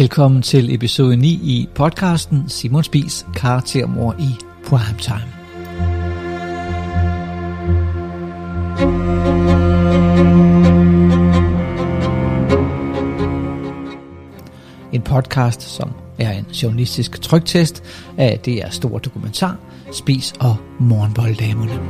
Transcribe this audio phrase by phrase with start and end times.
[0.00, 4.28] Velkommen til episode 9 i podcasten Simon Spis karaktermor i
[4.64, 5.32] Primetime.
[14.92, 17.82] En podcast, som er en journalistisk trygtest
[18.18, 19.56] af det er stor dokumentar,
[19.92, 21.80] Spis og Morgenbolddamerne.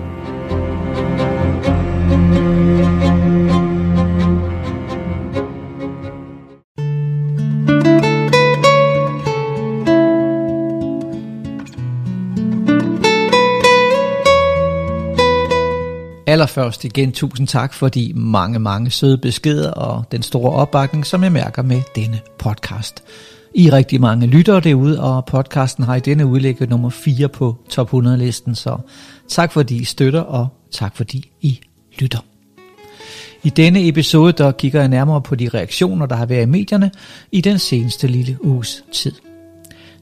[16.41, 21.23] Allerførst igen tusind tak for de mange, mange søde beskeder og den store opbakning, som
[21.23, 23.03] jeg mærker med denne podcast.
[23.55, 27.57] I er rigtig mange lyttere derude, og podcasten har i denne udlægge nummer 4 på
[27.69, 28.79] top 100 listen, så
[29.29, 31.61] tak fordi I støtter, og tak fordi I
[31.99, 32.25] lytter.
[33.43, 36.91] I denne episode der kigger jeg nærmere på de reaktioner, der har været i medierne
[37.33, 39.13] i den seneste lille uges tid.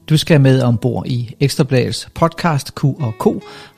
[0.09, 3.23] Du skal med ombord i Ekstrabladets podcast Q og K,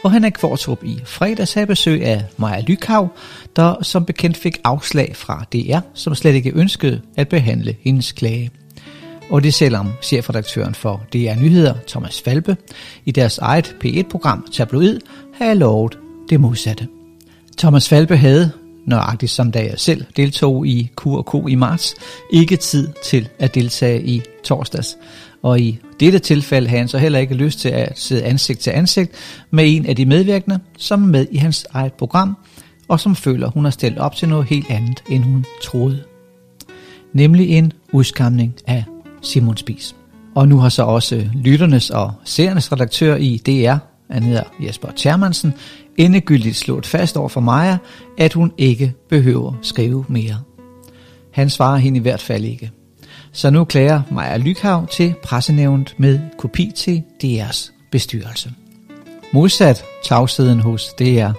[0.01, 3.09] hvor han er Kvartrup i fredags havde besøg af Maja Lykav,
[3.55, 8.51] der som bekendt fik afslag fra DR, som slet ikke ønskede at behandle hendes klage.
[9.29, 12.57] Og det selvom chefredaktøren for DR Nyheder, Thomas Falbe,
[13.05, 14.99] i deres eget P1-program Tabloid,
[15.33, 15.97] havde lovet
[16.29, 16.87] det modsatte.
[17.57, 18.51] Thomas Falbe havde,
[18.85, 21.95] nøjagtigt som da jeg selv deltog i Q&K i marts,
[22.33, 24.97] ikke tid til at deltage i torsdags.
[25.43, 28.71] Og i dette tilfælde havde han så heller ikke lyst til at sidde ansigt til
[28.71, 29.11] ansigt
[29.51, 32.37] med en af de medvirkende, som er med i hans eget program,
[32.87, 36.03] og som føler, hun har stillet op til noget helt andet, end hun troede.
[37.13, 38.83] Nemlig en udskamning af
[39.21, 39.95] Simon Spies.
[40.35, 43.75] Og nu har så også lytternes og seernes redaktør i DR,
[44.13, 45.53] han hedder Jesper Thermansen,
[45.97, 47.77] endegyldigt slået fast over for Maja,
[48.17, 50.37] at hun ikke behøver skrive mere.
[51.31, 52.71] Han svarer hende i hvert fald ikke.
[53.33, 58.51] Så nu klager Maja Lykhav til pressenævnet med kopi til DR's bestyrelse.
[59.33, 61.31] Modsat tavsheden hos DR,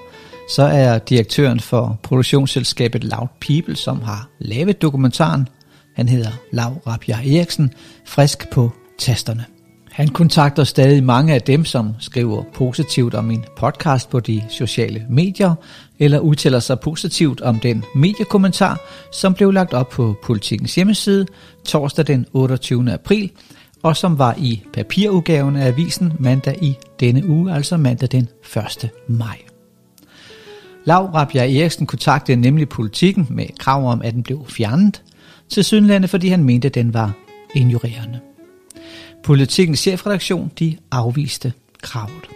[0.48, 5.48] så er direktøren for produktionsselskabet Loud People, som har lavet dokumentaren,
[5.96, 7.72] han hedder Lav Rabia Eriksen,
[8.06, 9.44] frisk på tasterne.
[9.92, 15.06] Han kontakter stadig mange af dem, som skriver positivt om min podcast på de sociale
[15.10, 15.54] medier,
[15.98, 18.80] eller udtaler sig positivt om den mediekommentar,
[19.12, 21.26] som blev lagt op på Politikens hjemmeside
[21.64, 22.92] torsdag den 28.
[22.92, 23.30] april,
[23.82, 28.90] og som var i papirudgaven af avisen mandag i denne uge, altså mandag den 1.
[29.08, 29.38] maj.
[30.84, 35.02] Lav Rabia Eriksen kontaktede nemlig politikken med krav om, at den blev fjernet,
[35.48, 37.12] til Sydlandet, fordi han mente, at den var
[37.54, 38.20] injurerende.
[39.22, 41.52] Politikens chefredaktion de afviste
[41.82, 42.28] kravet.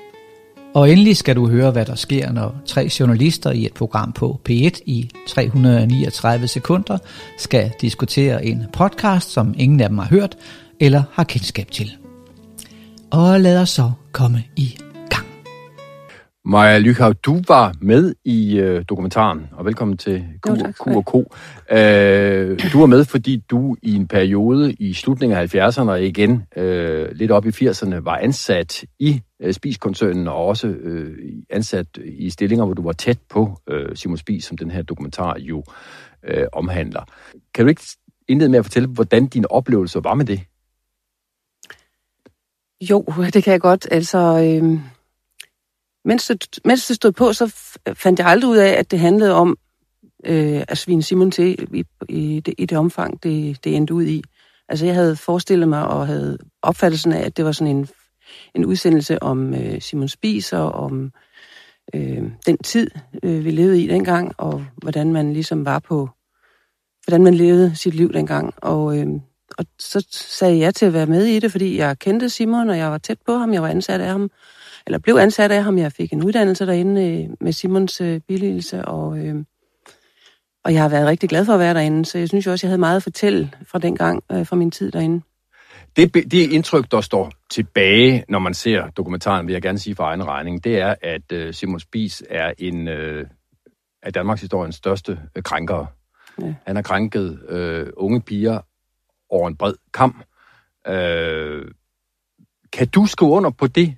[0.74, 4.40] Og endelig skal du høre, hvad der sker, når tre journalister i et program på
[4.48, 6.98] P1 i 339 sekunder
[7.38, 10.36] skal diskutere en podcast, som ingen af dem har hørt
[10.80, 11.96] eller har kendskab til.
[13.10, 14.78] Og lad os så komme i
[16.48, 21.14] Maja Lykhav, du var med i øh, dokumentaren, og velkommen til Q, jo, Q&K.
[21.72, 26.42] Øh, du var med, fordi du i en periode i slutningen af 70'erne og igen
[26.56, 31.16] øh, lidt op i 80'erne var ansat i øh, Spis-koncernen og også øh,
[31.50, 35.36] ansat i stillinger, hvor du var tæt på øh, Simon Spis, som den her dokumentar
[35.38, 35.64] jo
[36.24, 37.04] øh, omhandler.
[37.54, 37.82] Kan du ikke
[38.28, 40.40] indlede med at fortælle, hvordan din oplevelse var med det?
[42.90, 43.88] Jo, det kan jeg godt.
[43.90, 44.18] Altså...
[44.18, 44.95] Øh
[46.06, 47.54] mens det, mens det stod på, så
[47.94, 49.56] fandt jeg aldrig ud af, at det handlede om
[50.26, 54.04] øh, at svine Simon til i, i, det, i det omfang, det, det endte ud
[54.04, 54.22] i.
[54.68, 57.88] Altså jeg havde forestillet mig og havde opfattelsen af, at det var sådan en,
[58.54, 61.12] en udsendelse om øh, Simon Spies og om
[61.94, 62.90] øh, den tid,
[63.22, 66.08] øh, vi levede i dengang, og hvordan man ligesom var på,
[67.06, 68.54] hvordan man levede sit liv dengang.
[68.56, 69.06] Og, øh,
[69.58, 72.78] og så sagde jeg til at være med i det, fordi jeg kendte Simon, og
[72.78, 74.30] jeg var tæt på ham, jeg var ansat af ham,
[74.86, 75.78] eller blev ansat af ham.
[75.78, 79.44] Jeg fik en uddannelse derinde øh, med Simons øh, billigelse, og, øh,
[80.64, 82.66] og jeg har været rigtig glad for at være derinde, så jeg synes jo også,
[82.66, 85.22] jeg havde meget at fortælle fra den gang, øh, fra min tid derinde.
[85.96, 90.04] Det, det indtryk, der står tilbage, når man ser dokumentaren, vil jeg gerne sige for
[90.04, 93.26] egen regning, det er, at øh, Simon Spies er en øh,
[94.02, 95.86] af Danmarks historiens største øh, krænkere.
[96.42, 96.54] Ja.
[96.66, 98.60] Han har krænket øh, unge piger
[99.30, 100.24] over en bred kamp.
[100.86, 101.64] Øh,
[102.72, 103.96] kan du skrive under på det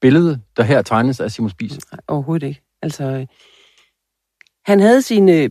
[0.00, 1.92] billede, der her tegnes af Simon Spies?
[1.92, 2.62] Nej, overhovedet ikke.
[2.82, 3.26] Altså,
[4.66, 5.50] han havde sine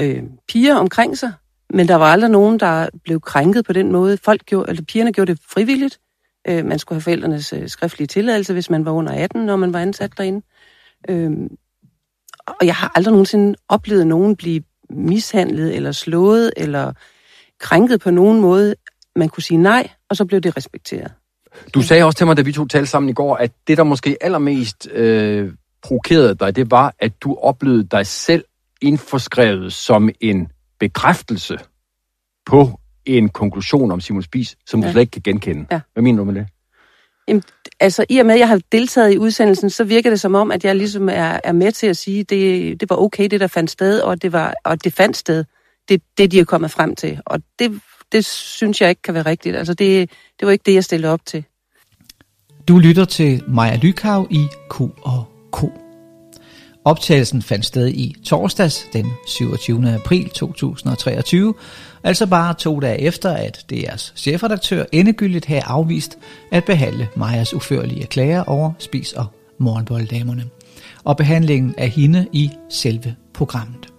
[0.00, 1.32] øh, piger omkring sig,
[1.70, 4.16] men der var aldrig nogen, der blev krænket på den måde.
[4.16, 6.00] Folk gjorde, eller pigerne gjorde det frivilligt.
[6.48, 9.72] Øh, man skulle have forældrenes øh, skriftlige tilladelse, hvis man var under 18, når man
[9.72, 10.46] var ansat derinde.
[11.08, 11.30] Øh,
[12.46, 16.92] og jeg har aldrig nogensinde oplevet nogen blive mishandlet, eller slået, eller
[17.58, 18.74] krænket på nogen måde
[19.16, 21.12] man kunne sige nej, og så blev det respekteret.
[21.74, 23.84] Du sagde også til mig, da vi to talte sammen i går, at det, der
[23.84, 28.44] måske allermest øh, provokerede dig, det var, at du oplevede dig selv
[28.82, 30.48] indforskrevet som en
[30.80, 31.58] bekræftelse
[32.46, 34.86] på en konklusion om Simon Spies, som ja.
[34.86, 35.66] du slet ikke kan genkende.
[35.70, 35.80] Ja.
[35.92, 36.46] Hvad mener du med det?
[37.28, 37.42] Jamen,
[37.80, 40.52] altså, i og med, at jeg har deltaget i udsendelsen, så virker det som om,
[40.52, 43.40] at jeg ligesom er, er med til at sige, at det, det var okay, det
[43.40, 45.44] der fandt sted, og det, var, og det fandt sted.
[45.88, 47.20] Det, det, de er kommet frem til.
[47.26, 47.80] Og det,
[48.12, 49.56] det synes jeg ikke kan være rigtigt.
[49.56, 50.10] Altså, det,
[50.40, 51.44] det var ikke det, jeg stillede op til.
[52.68, 55.64] Du lytter til Maja Lykav i Q og K.
[56.84, 59.94] Optagelsen fandt sted i torsdags den 27.
[59.94, 61.54] april 2023,
[62.02, 66.18] altså bare to dage efter, at DR's chefredaktør endegyldigt havde afvist
[66.52, 69.26] at behandle Majas uførlige klager over Spis og
[69.58, 70.44] Morgenbolddamerne,
[71.04, 73.95] og behandlingen af hende i selve programmet.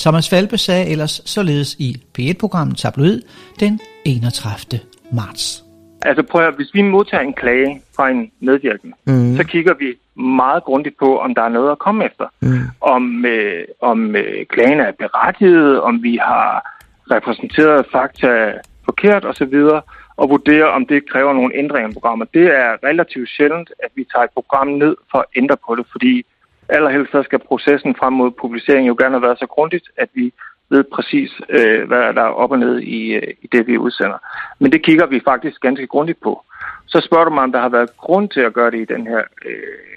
[0.00, 3.20] Thomas Falbe sagde ellers således i P1-programmet Tabloid
[3.60, 4.80] den 31.
[5.12, 5.64] marts.
[6.02, 9.36] Altså prøv at, hvis vi modtager en klage fra en medvirkende, mm.
[9.36, 12.26] så kigger vi meget grundigt på, om der er noget at komme efter.
[12.40, 12.58] Mm.
[12.80, 16.78] Om, øh, om øh, klagen er berettiget, om vi har
[17.10, 18.52] repræsenteret fakta
[18.84, 19.54] forkert osv.,
[20.16, 22.28] og vurdere, om det kræver nogle ændringer i programmet.
[22.34, 25.86] Det er relativt sjældent, at vi tager et program ned for at ændre på det,
[25.92, 26.24] fordi
[26.68, 30.32] allerhelst så skal processen frem mod publicering jo gerne have været så grundigt, at vi
[30.70, 34.18] ved præcis, øh, hvad der er op og ned i, øh, i det, vi udsender.
[34.58, 36.44] Men det kigger vi faktisk ganske grundigt på.
[36.86, 39.06] Så spørger du mig, om der har været grund til at gøre det i den
[39.06, 39.22] her...
[39.46, 39.94] Øh,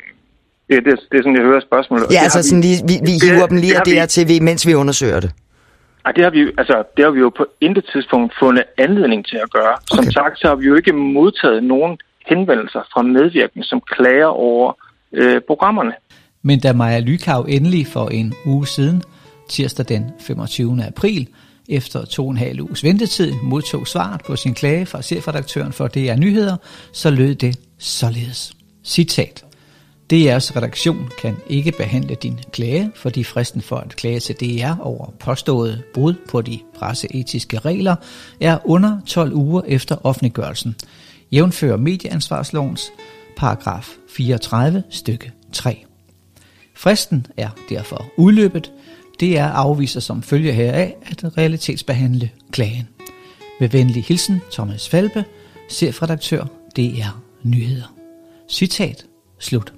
[0.69, 2.05] det, det, det er sådan, jeg hører spørgsmålet.
[2.11, 4.73] Ja, altså vi, sådan lige, vi, vi hiver det, dem lige af DRTV, mens vi
[4.73, 5.31] undersøger det.
[6.05, 9.37] Ej, det har, vi, altså, det har vi jo på intet tidspunkt fundet anledning til
[9.37, 9.75] at gøre.
[9.91, 9.95] Okay.
[9.95, 11.97] Som sagt, så har vi jo ikke modtaget nogen
[12.27, 14.73] henvendelser fra medvirkende, som klager over
[15.13, 15.93] øh, programmerne.
[16.41, 19.03] Men da Maja Lykav endelig for en uge siden,
[19.49, 20.83] tirsdag den 25.
[20.83, 21.27] april,
[21.69, 25.87] efter to og en halv uges ventetid, modtog svaret på sin klage fra chefredaktøren for
[25.87, 26.57] DR Nyheder,
[26.93, 28.53] så lød det således.
[28.83, 29.43] Citat.
[30.13, 35.13] DR's redaktion kan ikke behandle din klage, fordi fristen for at klage til DR over
[35.19, 37.95] påstået brud på de presseetiske regler
[38.41, 40.75] er under 12 uger efter offentliggørelsen.
[41.31, 42.91] Jævnfører medieansvarslovens
[43.37, 45.86] paragraf 34 stykke 3.
[46.77, 48.71] Fristen er derfor udløbet.
[49.19, 52.87] Det er afviser som følge heraf at realitetsbehandle klagen.
[53.59, 55.25] Med venlig hilsen Thomas Falbe,
[55.69, 56.45] chefredaktør
[56.77, 57.95] DR Nyheder.
[58.49, 59.05] Citat
[59.39, 59.73] slut.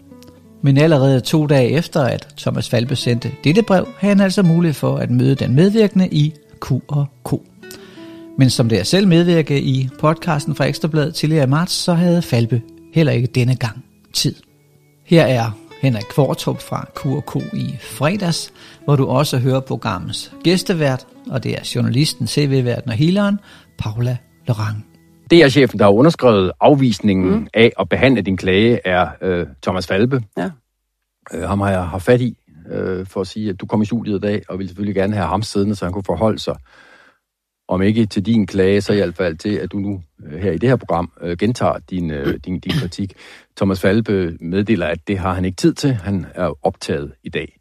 [0.62, 4.74] Men allerede to dage efter, at Thomas Falbe sendte dette brev, havde han altså mulighed
[4.74, 7.34] for at møde den medvirkende i Q&K.
[8.38, 12.22] Men som det er selv medvirke i podcasten fra Ekstrabladet tidligere i marts, så havde
[12.22, 12.62] Falbe
[12.94, 14.36] heller ikke denne gang tid.
[15.06, 18.53] Her er Henrik Kvartrup fra Q&K i fredags,
[18.85, 23.39] hvor du også hører programmets gæstevært, og det er journalisten, CV-værten og healeren,
[23.77, 24.17] Paula
[24.47, 24.85] Lorang.
[25.31, 27.47] DR-chefen, der har underskrevet afvisningen mm.
[27.53, 30.23] af at behandle din klage, er øh, Thomas Falbe.
[30.37, 30.49] Ja.
[31.33, 32.37] Øh, ham har jeg haft fat i
[32.71, 35.13] øh, for at sige, at du kom i studiet i dag, og vil selvfølgelig gerne
[35.13, 36.55] have ham siddende, så han kunne forholde sig,
[37.69, 40.51] om ikke til din klage, så i hvert fald til, at du nu øh, her
[40.51, 43.13] i det her program øh, gentager din, øh, din, din kritik.
[43.57, 45.94] Thomas Falbe meddeler, at det har han ikke tid til.
[45.94, 47.57] Han er optaget i dag.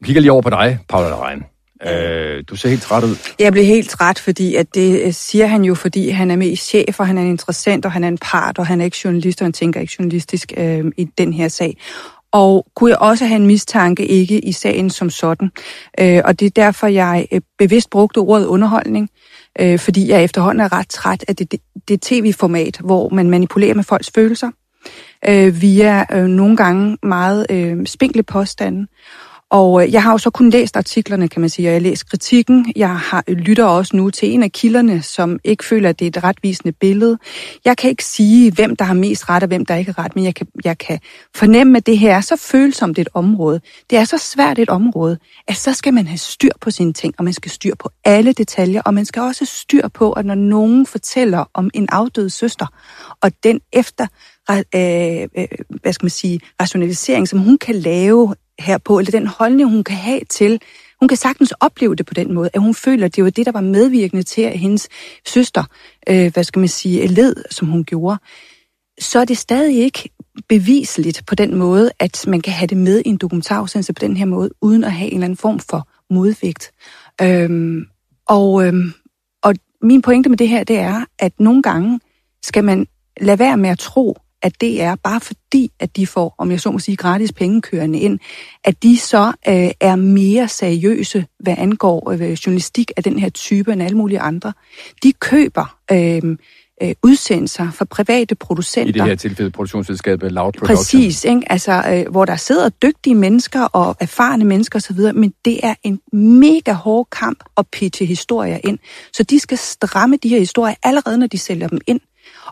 [0.00, 1.42] Vi kigger lige over på dig, Paula Lerein.
[1.86, 3.16] Øh, du ser helt træt ud.
[3.38, 7.00] Jeg bliver helt træt, fordi at det siger han jo, fordi han er mest chef,
[7.00, 9.40] og han er en interessant, og han er en part, og han er ikke journalist,
[9.40, 11.76] og han tænker ikke journalistisk øh, i den her sag.
[12.32, 15.50] Og kunne jeg også have en mistanke ikke i sagen som sådan.
[16.00, 17.26] Øh, og det er derfor, jeg
[17.58, 19.10] bevidst brugte ordet underholdning,
[19.60, 23.74] øh, fordi jeg efterhånden er ret træt af det, det, det tv-format, hvor man manipulerer
[23.74, 24.50] med folks følelser
[25.28, 28.86] øh, via øh, nogle gange meget øh, spinkle påstande.
[29.50, 31.88] Og øh, jeg har jo så kun læst artiklerne, kan man sige, og jeg har
[31.88, 32.72] læst kritikken.
[32.76, 36.04] Jeg har, øh, lytter også nu til en af kilderne, som ikke føler, at det
[36.04, 37.18] er et retvisende billede.
[37.64, 40.16] Jeg kan ikke sige, hvem der har mest ret og hvem der ikke har ret,
[40.16, 41.00] men jeg kan, jeg kan
[41.36, 43.60] fornemme, at det her er så følsomt et område.
[43.90, 47.14] Det er så svært et område, at så skal man have styr på sine ting,
[47.18, 50.34] og man skal styr på alle detaljer, og man skal også styr på, at når
[50.34, 52.66] nogen fortæller om en afdød søster,
[53.22, 54.06] og den efter
[54.50, 55.48] øh, øh,
[55.82, 59.84] hvad skal man sige, rationalisering, som hun kan lave her på, eller den holdning, hun
[59.84, 60.60] kan have til,
[61.00, 63.46] hun kan sagtens opleve det på den måde, at hun føler, at det var det,
[63.46, 64.88] der var medvirkende til, at hendes
[65.26, 65.64] søster,
[66.08, 68.18] øh, hvad skal man sige, led, som hun gjorde,
[69.00, 70.10] så er det stadig ikke
[70.48, 74.16] beviseligt på den måde, at man kan have det med i en dokumentarudsendelse på den
[74.16, 76.72] her måde, uden at have en eller anden form for modvægt.
[77.22, 77.86] Øhm,
[78.28, 78.92] og, øhm,
[79.42, 82.00] og min pointe med det her, det er, at nogle gange
[82.42, 82.86] skal man
[83.20, 86.60] lade være med at tro, at det er bare fordi, at de får, om jeg
[86.60, 88.18] så må sige, gratis penge kørende ind,
[88.64, 93.72] at de så øh, er mere seriøse, hvad angår øh, journalistik af den her type
[93.72, 94.52] end alle mulige andre.
[95.02, 96.36] De køber øh,
[96.82, 98.88] øh, udsendelser fra private producenter.
[98.88, 100.76] I det her tilfælde produktionsselskabet Loud Production.
[100.76, 101.42] Præcis, ikke?
[101.52, 106.00] Altså, øh, hvor der sidder dygtige mennesker og erfarne mennesker osv., men det er en
[106.12, 108.78] mega hård kamp at pitche historier ind.
[109.12, 112.00] Så de skal stramme de her historier allerede, når de sælger dem ind.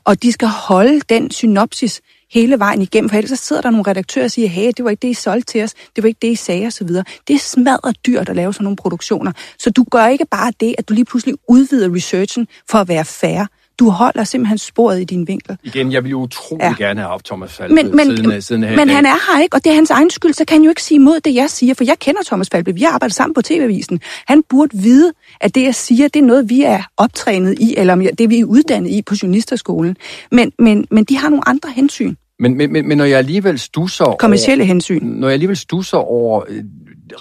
[0.06, 3.90] Og de skal holde den synopsis hele vejen igennem, for ellers så sidder der nogle
[3.90, 6.18] redaktører og siger, hey, det var ikke det, I solgte til os, det var ikke
[6.22, 6.88] det, I sagde osv.
[6.88, 9.32] Det er smadret dyrt at lave sådan nogle produktioner.
[9.58, 13.04] Så du gør ikke bare det, at du lige pludselig udvider researchen for at være
[13.04, 13.46] fair.
[13.78, 15.56] Du holder simpelthen sporet i din vinkel.
[15.64, 16.74] Igen, jeg vil jo utrolig ja.
[16.78, 19.56] gerne have haft Thomas Falbe men, men, siden, siden her Men han er her ikke,
[19.56, 21.50] og det er hans egen skyld, så kan han jo ikke sige imod det, jeg
[21.50, 22.74] siger, for jeg kender Thomas Falbe.
[22.74, 24.00] Vi har arbejdet sammen på TV-avisen.
[24.26, 28.10] Han burde vide, at det, jeg siger, det er noget, vi er optrænet i, eller
[28.18, 29.96] det, vi er uddannet i på journalisterskolen.
[30.30, 32.14] Men, men, men de har nogle andre hensyn.
[32.38, 35.04] Men, men, men, men når jeg alligevel stusser Kommercielle over, hensyn.
[35.04, 36.64] Når jeg alligevel stusser over øh,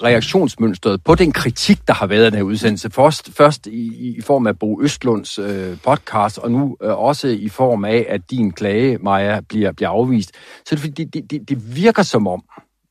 [0.04, 2.90] reaktionsmønstret på den kritik, der har været af den her udsendelse.
[2.90, 7.50] Først, først i, i form af Bo Østlunds øh, podcast, og nu øh, også i
[7.50, 10.32] form af, at din klage, Maja, bliver, bliver afvist.
[10.66, 12.44] Så det, det, det, det virker som om,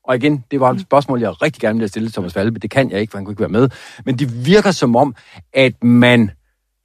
[0.04, 2.58] og igen, det var et spørgsmål, jeg rigtig gerne ville stille til Thomas Falbe.
[2.58, 3.68] Det kan jeg ikke, for han kunne ikke være med.
[4.04, 5.14] Men det virker som om,
[5.52, 6.30] at man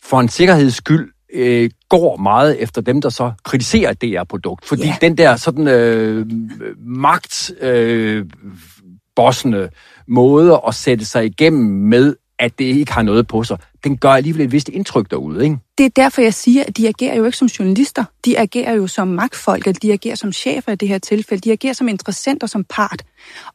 [0.04, 4.66] for en sikkerheds skyld øh, går meget efter dem, der så kritiserer det her produkt.
[4.66, 5.02] Fordi yeah.
[5.02, 6.26] den der sådan øh,
[6.78, 7.52] magt...
[7.62, 8.26] Øh,
[9.16, 9.70] bossende
[10.08, 14.10] måde at sætte sig igennem med, at det ikke har noget på sig, den gør
[14.10, 15.58] alligevel et vist indtryk derude, ikke?
[15.78, 18.04] Det er derfor, jeg siger, at de agerer jo ikke som journalister.
[18.26, 21.42] De agerer jo som magtfolk, eller de agerer som chefer i det her tilfælde.
[21.42, 23.04] De agerer som interessenter, som part.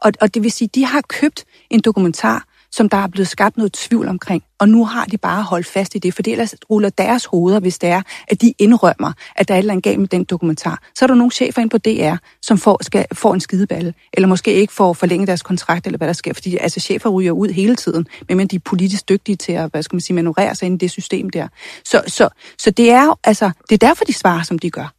[0.01, 3.57] Og, og det vil sige, de har købt en dokumentar, som der er blevet skabt
[3.57, 4.43] noget tvivl omkring.
[4.59, 7.79] Og nu har de bare holdt fast i det, for ellers ruller deres hoveder, hvis
[7.79, 10.83] det er, at de indrømmer, at der er et eller andet galt med den dokumentar.
[10.95, 14.27] Så er der nogle chefer ind på DR, som får, skal, får en skideballe, eller
[14.27, 17.49] måske ikke får forlænget deres kontrakt, eller hvad der sker, fordi altså, chefer ryger ud
[17.49, 20.67] hele tiden, men de er politisk dygtige til at hvad skal man sige, manøvrere sig
[20.67, 21.49] ind i det system der.
[21.85, 22.29] Så, så,
[22.59, 24.94] så det er altså, det er derfor, de svarer, som de gør.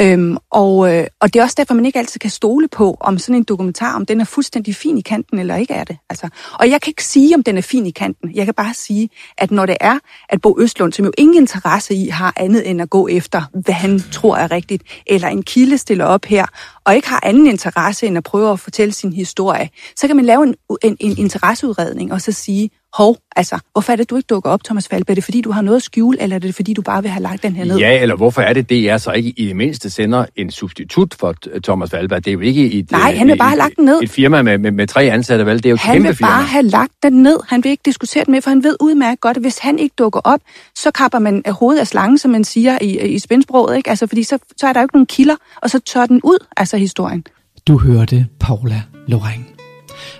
[0.00, 3.18] Øhm, og, øh, og det er også derfor, man ikke altid kan stole på, om
[3.18, 5.96] sådan en dokumentar, om den er fuldstændig fin i kanten, eller ikke er det.
[6.10, 8.34] Altså, og jeg kan ikke sige, om den er fin i kanten.
[8.34, 9.98] Jeg kan bare sige, at når det er,
[10.28, 13.74] at Bo Østlund, som jo ingen interesse i, har andet end at gå efter, hvad
[13.74, 16.46] han tror er rigtigt, eller en kilde stiller op her,
[16.84, 20.24] og ikke har anden interesse end at prøve at fortælle sin historie, så kan man
[20.24, 24.26] lave en, en, en interesseudredning og så sige, hov, altså, hvorfor er det, du ikke
[24.26, 25.10] dukker op, Thomas Falbe?
[25.10, 27.10] Er det, fordi du har noget at skjule, eller er det, fordi du bare vil
[27.10, 27.78] have lagt den her ned?
[27.78, 31.14] Ja, eller hvorfor er det, det er så ikke i det mindste sender en substitut
[31.14, 31.34] for
[31.64, 32.14] Thomas Falbe?
[32.14, 34.02] Det er jo ikke et, Nej, han vil bare have lagt den ned.
[34.02, 35.56] Et firma med, med, med tre ansatte, vel?
[35.56, 36.28] Det er jo et han kæmpe firma.
[36.28, 37.38] Vil bare have lagt den ned.
[37.48, 39.94] Han vil ikke diskutere det med, for han ved udmærket godt, at hvis han ikke
[39.98, 40.40] dukker op,
[40.76, 43.90] så kapper man hovedet af slangen, som man siger i, i spændsproget, ikke?
[43.90, 46.46] Altså, fordi så, så er der jo ikke nogen kilder, og så tør den ud,
[46.56, 47.24] altså historien.
[47.68, 49.53] Du hørte Paula Loreng.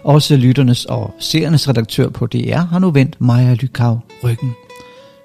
[0.03, 4.53] Også lytternes og seernes redaktør på DR har nu vendt Maja Lykav ryggen.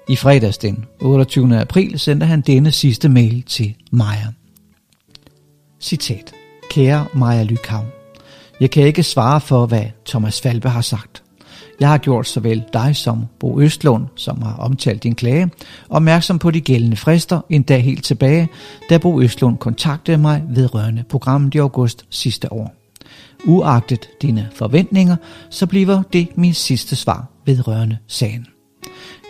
[0.08, 1.60] I fredags den 28.
[1.60, 4.26] april sendte han denne sidste mail til Maja.
[5.80, 6.32] Citat.
[6.70, 7.84] Kære Maja Lykav.
[8.60, 11.22] Jeg kan ikke svare for, hvad Thomas Falbe har sagt.
[11.80, 15.50] Jeg har gjort såvel dig som Bo Østlund, som har omtalt din klage,
[15.88, 18.48] opmærksom på de gældende frister en dag helt tilbage,
[18.90, 22.79] da Bo Østlund kontaktede mig vedrørende programmet i august sidste år.
[23.44, 25.16] Uagtet dine forventninger,
[25.50, 28.46] så bliver det min sidste svar vedrørende sagen.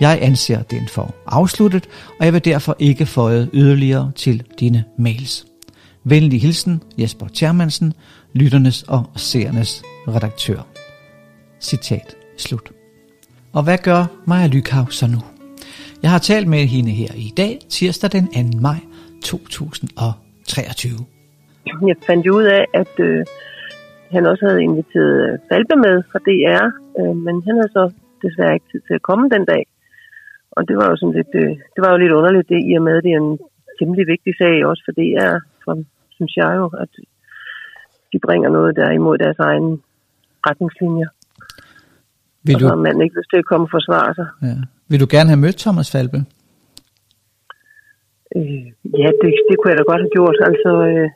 [0.01, 1.89] Jeg anser den for afsluttet,
[2.19, 5.47] og jeg vil derfor ikke føje yderligere til dine mails.
[6.05, 7.93] Venlig hilsen Jesper Tjermansen,
[8.33, 10.67] lytternes og seernes redaktør.
[11.61, 12.71] Citat slut.
[13.53, 15.19] Og hvad gør Maja Lykhav så nu?
[16.03, 18.59] Jeg har talt med hende her i dag, tirsdag den 2.
[18.61, 18.77] maj
[19.25, 20.93] 2023.
[21.87, 23.25] Jeg fandt ud af, at øh,
[24.15, 26.67] han også havde inviteret øh, Falbe med fra DR,
[26.99, 27.85] øh, men han havde så
[28.25, 29.65] desværre ikke tid til at komme den dag.
[30.57, 32.83] Og det var jo sådan lidt, øh, det var jo lidt underligt, det, i og
[32.87, 33.39] med, at det er en
[33.79, 35.73] temmelig vigtig sag også for DR, for,
[36.17, 36.93] synes jeg jo, at
[38.13, 39.79] de bringer noget der imod deres egne
[40.49, 41.11] retningslinjer.
[42.47, 42.57] Vil du...
[42.57, 44.29] Og så har man ikke lyst til at komme og forsvare sig.
[44.43, 44.57] Ja.
[44.91, 46.19] Vil du gerne have mødt Thomas Falbe?
[48.37, 48.67] Øh,
[49.01, 50.37] ja, det, det kunne jeg da godt have gjort.
[50.51, 51.09] Altså, øh,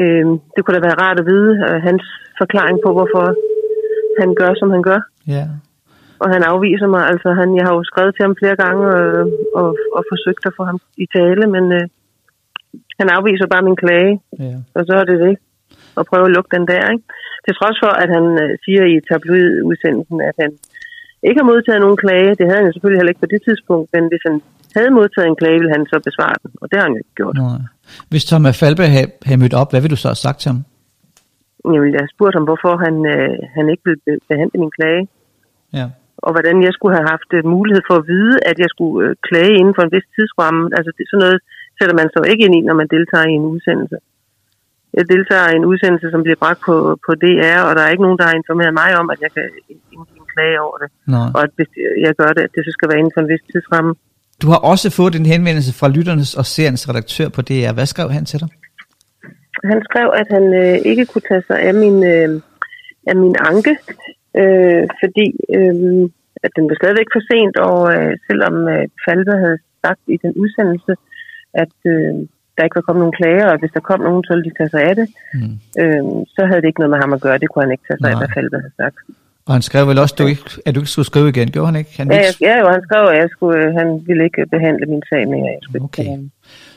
[0.00, 0.24] øh,
[0.54, 2.04] det kunne da være rart at vide øh, hans
[2.40, 3.24] forklaring på, hvorfor
[4.20, 5.00] han gør, som han gør.
[5.36, 5.44] Ja.
[6.22, 7.02] Og han afviser mig.
[7.12, 9.24] Altså, han, jeg har jo skrevet til ham flere gange øh,
[9.60, 11.84] og, og forsøgt at få ham i tale, men øh,
[13.00, 14.14] han afviser bare min klage.
[14.38, 14.56] Ja.
[14.76, 15.34] Og så er det det.
[15.98, 17.04] Og prøve at lukke den der, ikke?
[17.44, 20.50] Til trods for, at han øh, siger i tabloidudsendelsen, at han
[21.28, 22.30] ikke har modtaget nogen klage.
[22.38, 24.36] Det havde han jo selvfølgelig heller ikke på det tidspunkt, men hvis han
[24.76, 27.16] havde modtaget en klage, ville han så besvare den, og det har han jo ikke
[27.20, 27.34] gjort.
[27.36, 27.60] Nej.
[28.12, 30.60] Hvis Thomas Falbe havde, havde mødt op, hvad vil du så have sagt til ham?
[31.74, 35.02] Jeg ville have spurgt ham, hvorfor han, øh, han ikke ville behandle min klage.
[35.78, 35.86] Ja.
[36.26, 39.16] Og hvordan jeg skulle have haft øh, mulighed for at vide, at jeg skulle øh,
[39.28, 40.62] klage inden for en vis tidsramme.
[40.76, 41.38] Altså det, sådan noget
[41.78, 43.96] sætter man så ikke ind i, når man deltager i en udsendelse.
[44.98, 48.06] Jeg deltager i en udsendelse, som bliver bragt på, på DR, og der er ikke
[48.06, 49.46] nogen, der har informeret mig om, at jeg kan
[50.36, 50.88] klage over det.
[51.16, 51.28] Nej.
[51.36, 51.70] Og at hvis
[52.06, 53.92] jeg gør det, at det så skal være inden for en vis tidsramme.
[54.42, 57.72] Du har også fået en henvendelse fra lytternes og seriens redaktør på DR.
[57.76, 58.48] Hvad skrev han til dig?
[59.70, 62.28] Han skrev, at han øh, ikke kunne tage sig af min, øh,
[63.10, 63.72] af min anke,
[64.40, 65.26] øh, fordi
[65.58, 66.10] øh,
[66.44, 70.32] at den var stadigvæk for sent, og øh, selvom øh, Falbe havde sagt i den
[70.42, 70.92] udsendelse,
[71.62, 72.14] at øh,
[72.54, 74.72] der ikke var kommet nogen klager, og hvis der kom nogen, så ville de tage
[74.74, 75.54] sig af det, mm.
[75.82, 77.38] øh, så havde det ikke noget med ham at gøre.
[77.42, 78.14] Det kunne han ikke tage sig Nej.
[78.14, 78.98] af, hvad Falbe havde sagt.
[79.46, 81.68] Og han skrev vel også, at du ikke, at du ikke skulle skrive igen, gjorde
[81.70, 81.92] han ikke?
[81.96, 82.38] Han ja, ikke...
[82.48, 85.48] ja, jo, han skrev, at jeg skulle, han ville ikke behandle min sag mere.
[85.56, 86.02] Jeg skulle okay.
[86.02, 86.30] Ikke,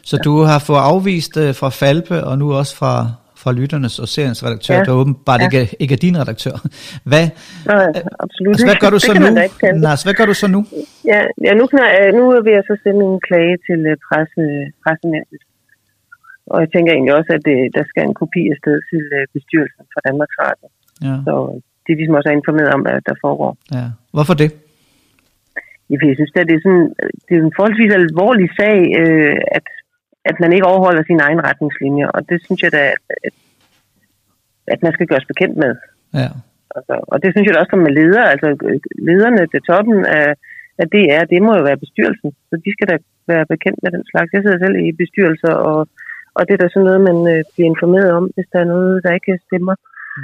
[0.09, 0.21] så ja.
[0.27, 2.93] du har fået afvist uh, fra Falbe, og nu også fra,
[3.41, 4.83] fra lytternes og seriens redaktør, ja.
[4.88, 5.45] der åbenbart ja.
[5.45, 6.55] ikke, ikke er din redaktør.
[7.09, 7.25] Hvad,
[7.65, 7.88] Nej,
[8.25, 9.25] absolut altså, hvad gør du så nu?
[9.88, 10.61] Nej, hvad gør du så nu?
[11.11, 14.43] Ja, ja nu, kan jeg, nu vil jeg så sende en klage til presse,
[14.83, 15.43] pressenævnet.
[16.53, 19.03] Og jeg tænker egentlig også, at det, der skal en kopi af sted til
[19.35, 20.67] bestyrelsen for Danmarks Radio.
[21.07, 21.15] Ja.
[21.27, 21.33] Så
[21.89, 23.51] de ligesom også er informeret om, hvad der foregår.
[23.77, 23.86] Ja.
[24.15, 24.50] Hvorfor det?
[25.89, 26.88] Ja, jeg synes, at det er, sådan,
[27.25, 29.65] det er en forholdsvis alvorlig sag, øh, at,
[30.29, 32.84] at man ikke overholder sine egne retningslinjer, og det synes jeg da,
[33.27, 33.36] at,
[34.74, 35.74] at man skal gøres bekendt med.
[36.19, 36.29] Ja.
[36.75, 38.48] Altså, og det synes jeg da også som med ledere, altså
[39.10, 40.27] lederne til toppen af,
[40.81, 42.98] af DR, det må jo være bestyrelsen, så de skal da
[43.31, 44.34] være bekendt med den slags.
[44.34, 45.79] Jeg sidder selv i bestyrelser, og,
[46.38, 49.03] og det er da sådan noget, man øh, bliver informeret om, hvis der er noget,
[49.03, 49.75] der ikke stemmer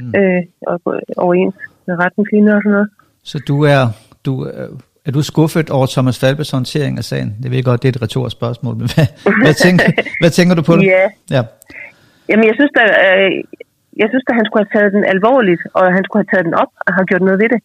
[0.02, 0.14] mm.
[0.20, 0.82] øh, og
[1.18, 1.56] overens
[1.88, 2.90] med retningslinjer og sådan noget.
[3.24, 3.82] Så du er,
[4.25, 4.32] du,
[5.06, 7.30] er du skuffet over Thomas Falbes håndtering af sagen?
[7.42, 9.08] Det ved jeg godt, det er et retorisk spørgsmål, men hvad,
[9.44, 9.86] hvad, tænker,
[10.22, 10.86] hvad tænker du på det?
[10.86, 11.06] Ja.
[11.36, 11.42] ja.
[12.30, 13.32] Jamen, jeg synes, da, øh,
[14.02, 16.56] jeg synes, at han skulle have taget den alvorligt, og han skulle have taget den
[16.64, 17.62] op og have gjort noget ved det.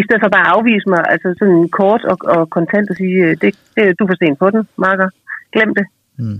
[0.00, 3.18] I stedet for bare at afvise mig, altså sådan kort og, og kontant og sige,
[3.26, 5.08] øh, det, det, du får sten på den, Marker.
[5.54, 5.86] Glem det.
[6.18, 6.38] Mm.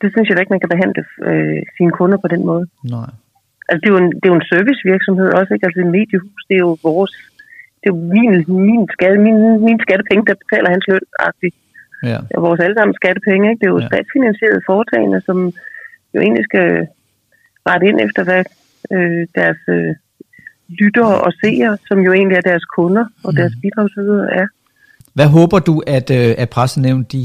[0.00, 2.64] Det synes jeg da ikke, man kan behandle øh, sine kunder på den måde.
[2.96, 3.10] Nej.
[3.68, 5.66] Altså, det er jo en, det er jo en servicevirksomhed også, ikke?
[5.66, 7.12] Altså, et mediehus, det er jo vores...
[7.80, 8.30] Det er jo min,
[8.68, 11.56] min, skatte, min, min skattepenge, der betaler hans løn, -agtigt.
[12.10, 12.18] Ja.
[12.28, 13.60] Det er vores allesammen skattepenge, ikke?
[13.60, 13.86] Det er jo ja.
[13.90, 15.38] statsfinansierede foretagende, som
[16.14, 16.68] jo egentlig skal
[17.68, 18.42] rette ind efter, hvad
[18.94, 19.94] øh, deres øh,
[20.80, 23.36] lyttere og seere, som jo egentlig er deres kunder og mm.
[23.36, 24.46] deres bidragsydere er.
[25.14, 27.22] Hvad håber du, at, øh, at pressenævnt de,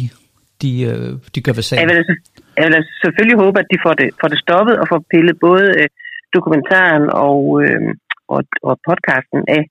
[0.61, 1.79] de, øh, de gør ved sagen?
[1.81, 2.15] Jeg vil, altså,
[2.57, 5.35] jeg vil altså selvfølgelig håbe, at de får det, får det stoppet og får pillet
[5.47, 5.87] både øh,
[6.35, 7.81] dokumentaren og, øh,
[8.33, 9.63] og, og podcasten af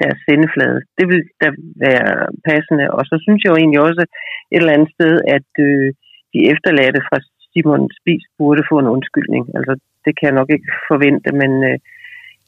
[0.00, 0.78] deres sendeflade.
[0.98, 1.48] Det vil da
[1.86, 2.10] være
[2.48, 2.86] passende.
[2.96, 4.04] Og så synes jeg jo egentlig også
[4.52, 5.86] et eller andet sted, at øh,
[6.32, 7.18] de efterladte fra
[7.50, 9.44] Simon Spis burde få en undskyldning.
[9.58, 9.72] Altså,
[10.04, 11.78] det kan jeg nok ikke forvente, men øh,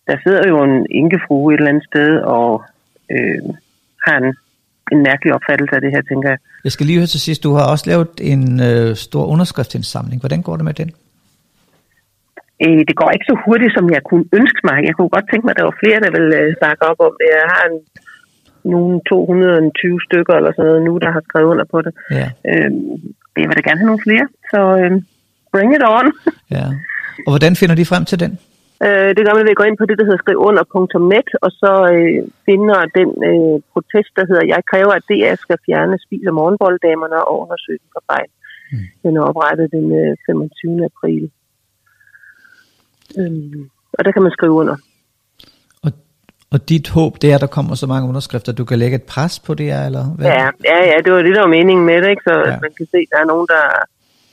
[0.09, 2.51] der sidder jo en enkefrue et eller andet sted og
[3.15, 3.43] øh,
[4.07, 4.29] har en,
[4.93, 6.39] en mærkelig opfattelse af det her, tænker jeg.
[6.65, 10.19] Jeg skal lige høre til sidst, du har også lavet en øh, stor underskriftsindsamling.
[10.23, 10.91] Hvordan går det med den?
[12.65, 14.77] Øh, det går ikke så hurtigt, som jeg kunne ønske mig.
[14.89, 17.15] Jeg kunne godt tænke mig, at der var flere, der ville øh, bakke op om
[17.21, 17.29] det.
[17.39, 17.79] Jeg har en,
[18.75, 21.93] nogle 220 stykker eller sådan noget nu, der har skrevet under på det.
[22.19, 22.27] Ja.
[22.51, 22.71] Øh,
[23.43, 24.93] jeg vil da gerne have nogle flere, så øh,
[25.53, 26.07] bring it on.
[26.57, 26.67] ja.
[27.27, 28.33] Og hvordan finder de frem til den?
[28.87, 31.73] Øh, det gør man ved at gå ind på det, der hedder skrivunder.net, og så
[31.95, 32.19] øh,
[32.49, 37.19] finder den øh, protest, der hedder, jeg kræver, at DR skal fjerne spis- og morgenbolddamerne
[37.29, 38.31] og undersøge den for fejl.
[38.73, 38.87] Mm.
[39.05, 40.85] Den er oprettet den øh, 25.
[40.91, 41.25] april.
[43.19, 44.77] Øhm, og der kan man skrive under.
[45.83, 45.93] Og,
[46.51, 49.03] og dit håb, det er, at der kommer så mange underskrifter, du kan lægge et
[49.03, 50.27] pres på det, eller hvad?
[50.27, 52.23] Ja, ja, ja det var det, der var meningen med det, ikke?
[52.23, 52.59] så ja.
[52.61, 53.63] man kan se, at der er nogen, der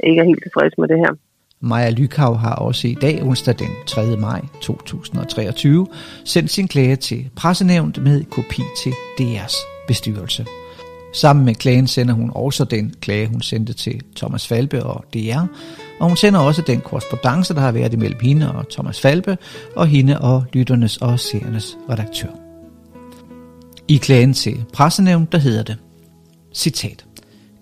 [0.08, 1.14] ikke er helt tilfredse med det her.
[1.60, 4.18] Maja Lykav har også i dag, onsdag den 3.
[4.18, 5.88] maj 2023,
[6.26, 10.46] sendt sin klage til pressenævnt med kopi til DR's bestyrelse.
[11.14, 15.46] Sammen med klagen sender hun også den klage, hun sendte til Thomas Falbe og DR,
[16.00, 19.38] og hun sender også den korrespondence, der har været imellem hende og Thomas Falbe,
[19.76, 22.30] og hende og lytternes og seernes redaktør.
[23.88, 25.78] I klagen til pressenævnet, der hedder det,
[26.54, 27.06] citat,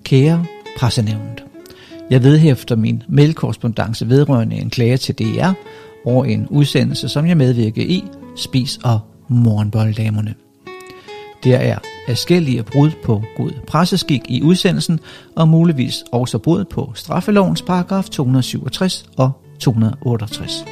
[0.03, 0.45] Kære
[0.77, 1.43] pressenævnet,
[2.09, 5.51] jeg vedhæfter min mailkorrespondence vedrørende en klage til DR
[6.05, 8.03] over en udsendelse, som jeg medvirker i,
[8.35, 10.44] Spis og Morgenbolddamerne.
[11.45, 11.77] Der er
[12.07, 14.99] afskillige brud på god presseskik i udsendelsen,
[15.35, 20.65] og muligvis også brud på straffelovens paragraf 267 og 268.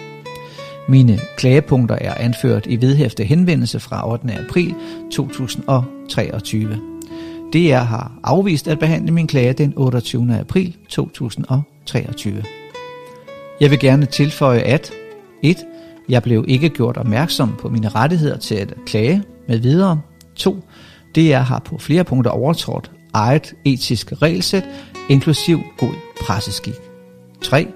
[0.88, 4.34] Mine klagepunkter er anført i vedhæfte henvendelse fra 8.
[4.48, 4.76] april
[5.12, 6.80] 2023.
[7.54, 10.38] DR har afvist at behandle min klage den 28.
[10.40, 12.44] april 2023.
[13.60, 14.92] Jeg vil gerne tilføje, at
[15.44, 15.58] 1.
[16.10, 20.02] Jeg blev ikke gjort opmærksom på mine rettigheder til at klage med videre.
[20.36, 20.63] 2.
[21.15, 24.63] DR har på flere punkter overtrådt eget etisk regelsæt,
[25.10, 26.74] inklusiv god presseskik.
[27.41, 27.67] 3.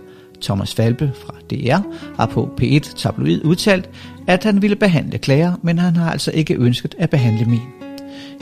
[0.42, 1.82] Thomas Falbe fra DR
[2.16, 3.90] har på P1 Tabloid udtalt,
[4.28, 7.62] at han ville behandle klager, men han har altså ikke ønsket at behandle min.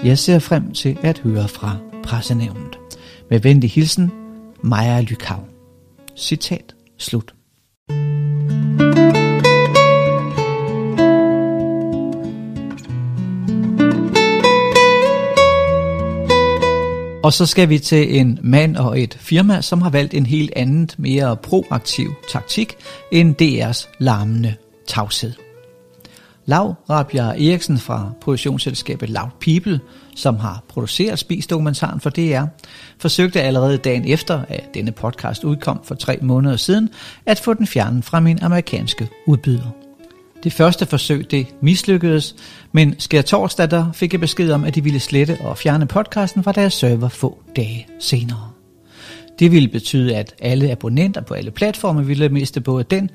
[0.03, 2.77] Jeg ser frem til at høre fra pressenævnet.
[3.29, 4.11] Med venlig hilsen,
[4.63, 5.39] Maja Lykav.
[6.17, 7.33] Citat slut.
[17.25, 20.53] Og så skal vi til en mand og et firma, som har valgt en helt
[20.55, 22.75] andet, mere proaktiv taktik
[23.11, 24.55] end DR's larmende
[24.87, 25.33] tavshed.
[26.45, 29.79] Lav Rabia Eriksen fra produktionsselskabet Loud People,
[30.15, 32.43] som har produceret Spis-dokumentaren for DR,
[32.97, 36.89] forsøgte allerede dagen efter, at denne podcast udkom for tre måneder siden,
[37.25, 39.84] at få den fjernet fra min amerikanske udbyder.
[40.45, 42.35] Det første forsøg det mislykkedes,
[42.71, 46.43] men skær torsdag der fik jeg besked om, at de ville slette og fjerne podcasten
[46.43, 48.51] fra deres server få dage senere.
[49.39, 53.09] Det ville betyde, at alle abonnenter på alle platforme ville miste både den,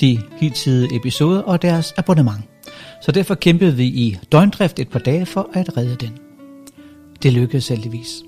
[0.00, 2.44] de hidtidige episoder og deres abonnement.
[3.02, 6.18] Så derfor kæmpede vi i døgndrift et par dage for at redde den.
[7.22, 8.22] Det lykkedes heldigvis.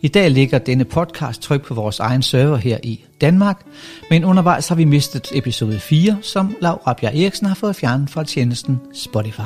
[0.00, 3.66] I dag ligger denne podcast tryk på vores egen server her i Danmark,
[4.10, 8.24] men undervejs har vi mistet episode 4, som Laura Rabia Eriksen har fået fjernet fra
[8.24, 9.40] tjenesten Spotify.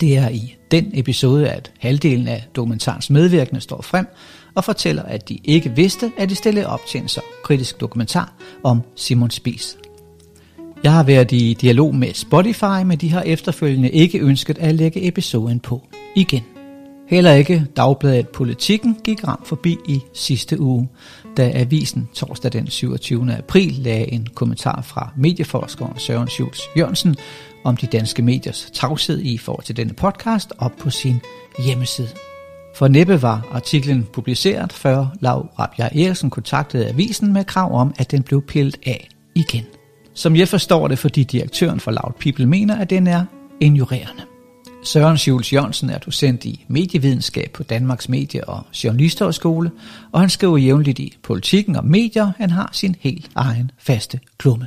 [0.00, 4.06] Det er i den episode, at halvdelen af dokumentarens medvirkende står frem
[4.54, 8.32] og fortæller, at de ikke vidste, at de stillede op til en så kritisk dokumentar
[8.62, 9.76] om Simon Spies.
[10.82, 15.08] Jeg har været i dialog med Spotify, men de har efterfølgende ikke ønsket at lægge
[15.08, 15.82] episoden på
[16.16, 16.42] igen.
[17.08, 20.88] Heller ikke Dagbladet Politikken gik ramt forbi i sidste uge,
[21.36, 23.32] da avisen torsdag den 27.
[23.38, 27.16] april lagde en kommentar fra medieforskeren Søren Schultz Jørgensen
[27.64, 31.20] om de danske mediers tavshed i forhold til denne podcast op på sin
[31.64, 32.08] hjemmeside.
[32.76, 38.10] For næppe var artiklen publiceret, før Lav Rabia Eriksen kontaktede avisen med krav om, at
[38.10, 39.64] den blev pillet af igen.
[40.14, 43.24] Som jeg forstår det, fordi direktøren for Loud People mener, at den er
[43.60, 44.35] ignorerende.
[44.86, 49.70] Søren Schulz Jørgensen er docent i medievidenskab på Danmarks Medie- og Journalisterhøjskole,
[50.12, 54.66] og han skriver jævnligt i Politikken og Medier, han har sin helt egen faste klumme.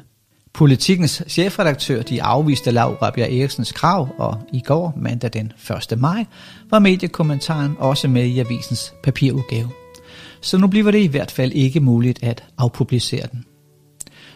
[0.54, 5.52] Politikens chefredaktør de afviste Laura Bjerg Eriksens krav, og i går, mandag den
[5.92, 6.00] 1.
[6.00, 6.26] maj,
[6.70, 9.70] var mediekommentaren også med i avisens papirudgave.
[10.42, 13.46] Så nu bliver det i hvert fald ikke muligt at afpublicere den.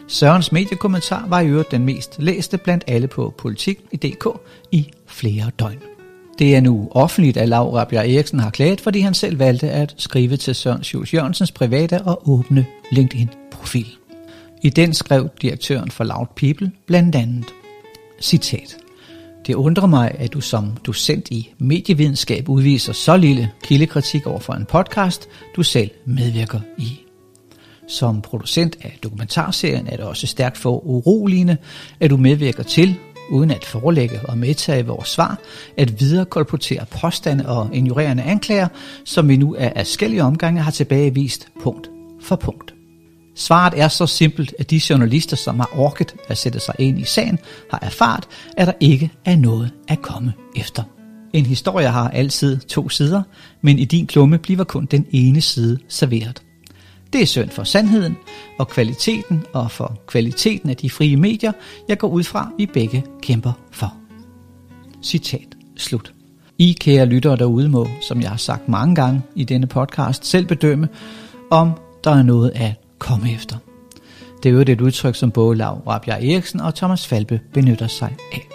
[0.08, 4.26] Sørens mediekommentar var i øvrigt den mest læste blandt alle på Politik i DK
[4.72, 5.78] i flere døgn.
[6.38, 9.94] Det er nu offentligt, at Laura Bjerg Eriksen har klaget, fordi han selv valgte at
[9.96, 13.86] skrive til Søren Schultz Jørgensens private og åbne LinkedIn-profil.
[14.62, 17.46] I den skrev direktøren for Loud People blandt andet,
[18.20, 18.76] citat,
[19.46, 24.52] Det undrer mig, at du som docent i medievidenskab udviser så lille kildekritik over for
[24.52, 27.03] en podcast, du selv medvirker i.
[27.88, 31.56] Som producent af dokumentarserien er det også stærkt for uroligende,
[32.00, 32.96] at du medvirker til,
[33.30, 35.38] uden at forelægge og medtage vores svar,
[35.76, 38.68] at viderekolportere påstande og ignorerende anklager,
[39.04, 42.74] som vi nu af forskellige omgange har tilbagevist punkt for punkt.
[43.36, 47.04] Svaret er så simpelt, at de journalister, som har orket at sætte sig ind i
[47.04, 47.38] sagen,
[47.70, 48.24] har erfaret,
[48.56, 50.82] at der ikke er noget at komme efter.
[51.32, 53.22] En historie har altid to sider,
[53.62, 56.42] men i din klumme bliver kun den ene side serveret.
[57.14, 58.16] Det er synd for sandheden
[58.58, 61.52] og kvaliteten og for kvaliteten af de frie medier,
[61.88, 63.94] jeg går ud fra, vi begge kæmper for.
[65.02, 65.46] Citat
[65.76, 66.14] slut.
[66.58, 70.46] I kære lyttere derude må, som jeg har sagt mange gange i denne podcast, selv
[70.46, 70.88] bedømme,
[71.50, 71.70] om
[72.04, 73.56] der er noget at komme efter.
[74.42, 78.14] Det er jo et udtryk, som både Lav Rabjerg Eriksen og Thomas Falbe benytter sig
[78.32, 78.48] af.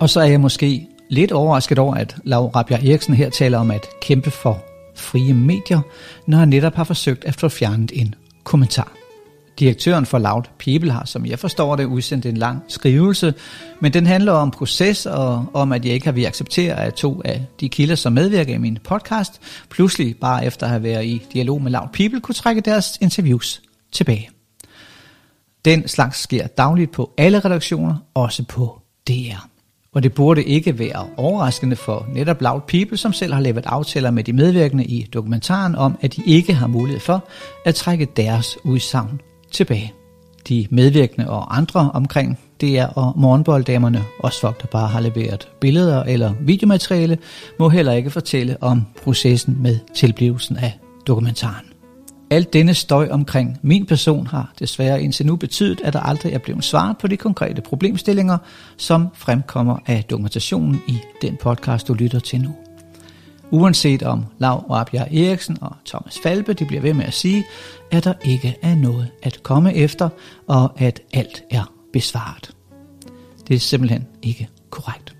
[0.00, 3.70] Og så er jeg måske lidt overrasket over, at Lav Rabjerg Eriksen her taler om
[3.70, 4.69] at kæmpe for
[5.00, 5.80] frie medier,
[6.26, 8.92] når han netop har forsøgt at få fjernet en kommentar.
[9.58, 13.34] Direktøren for Loud People har, som jeg forstår det, udsendt en lang skrivelse,
[13.80, 17.22] men den handler om proces og om, at jeg ikke har vi acceptere, at to
[17.24, 21.22] af de kilder, som medvirker i min podcast, pludselig bare efter at have været i
[21.32, 24.30] dialog med Loud People, kunne trække deres interviews tilbage.
[25.64, 29.46] Den slags sker dagligt på alle redaktioner, også på DR.
[29.94, 34.10] Og det burde ikke være overraskende for netop Loud People, som selv har lavet aftaler
[34.10, 37.24] med de medvirkende i dokumentaren om, at de ikke har mulighed for
[37.64, 39.92] at trække deres udsagn tilbage.
[40.48, 46.02] De medvirkende og andre omkring DR og morgenbolddamerne, også folk, der bare har leveret billeder
[46.02, 47.18] eller videomateriale,
[47.58, 51.69] må heller ikke fortælle om processen med tilblivelsen af dokumentaren.
[52.30, 56.38] Alt denne støj omkring min person har desværre indtil nu betydet, at der aldrig er
[56.38, 58.38] blevet svaret på de konkrete problemstillinger,
[58.76, 62.54] som fremkommer af dokumentationen i den podcast, du lytter til nu.
[63.50, 67.44] Uanset om Lav Rabjerg Eriksen og Thomas Falbe de bliver ved med at sige,
[67.90, 70.08] at der ikke er noget at komme efter,
[70.46, 72.50] og at alt er besvaret.
[73.48, 75.14] Det er simpelthen ikke korrekt.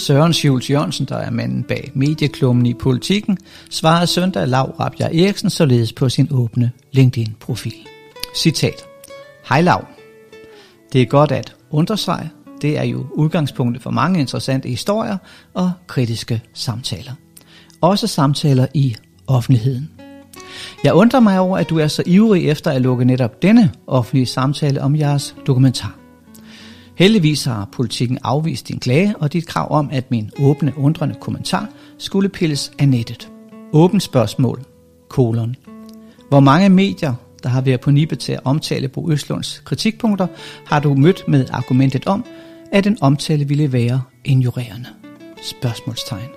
[0.00, 3.38] Søren Schultz Jørgensen, der er manden bag medieklummen i politikken,
[3.70, 7.74] svarede søndag Lav Rabjerg Eriksen således på sin åbne LinkedIn-profil.
[8.36, 8.84] Citat.
[9.48, 9.84] Hej Lav.
[10.92, 12.30] Det er godt at undre sig.
[12.62, 15.16] Det er jo udgangspunktet for mange interessante historier
[15.54, 17.12] og kritiske samtaler.
[17.80, 19.90] Også samtaler i offentligheden.
[20.84, 24.26] Jeg undrer mig over, at du er så ivrig efter at lukke netop denne offentlige
[24.26, 25.99] samtale om jeres dokumentar.
[27.00, 31.68] Heldigvis har politikken afvist din klage og dit krav om, at min åbne, undrende kommentar
[31.98, 33.30] skulle pilles af nettet.
[33.72, 34.64] Åbent spørgsmål,
[35.08, 35.54] kolon.
[36.28, 40.26] Hvor mange medier, der har været på nippet til at omtale Bo Østlunds kritikpunkter,
[40.66, 42.24] har du mødt med argumentet om,
[42.72, 44.88] at en omtale ville være ignorerende?
[45.42, 46.28] Spørgsmålstegn.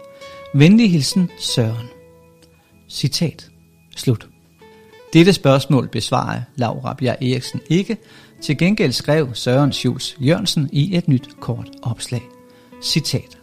[0.53, 1.87] Venlig hilsen Søren.
[2.89, 3.49] Citat.
[3.95, 4.32] Slut.
[5.13, 7.97] Dette spørgsmål besvarede Laura Bjerg Eriksen ikke,
[8.41, 12.21] til gengæld skrev Søren Schulz Jørgensen i et nyt kort opslag.
[12.83, 13.37] Citat.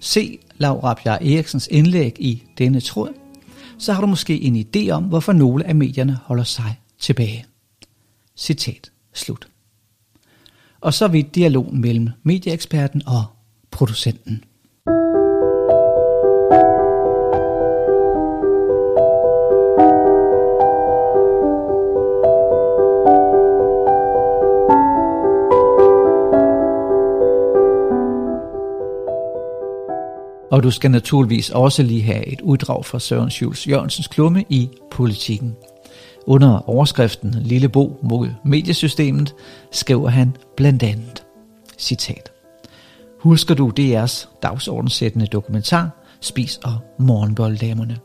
[0.00, 3.14] Se Laura Bjerg Eriksens indlæg i denne tråd,
[3.78, 7.46] så har du måske en idé om, hvorfor nogle af medierne holder sig tilbage.
[8.36, 8.90] Citat.
[9.14, 9.48] Slut.
[10.80, 13.24] Og så vidt dialogen mellem medieeksperten og
[13.70, 14.44] producenten.
[30.58, 34.68] Og du skal naturligvis også lige have et uddrag fra Søren Schultz Jørgensens klumme i
[34.90, 35.56] Politikken.
[36.26, 39.34] Under overskriften Lille Bo mod mediesystemet
[39.72, 41.24] skriver han blandt andet,
[41.78, 42.32] citat,
[43.20, 45.90] Husker du DR's dagsordenssættende dokumentar,
[46.20, 47.98] Spis og morgenbolddamerne?